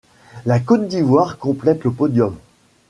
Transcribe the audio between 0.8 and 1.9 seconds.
d'Ivoire complète